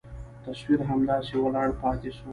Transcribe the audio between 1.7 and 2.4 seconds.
پاته سو.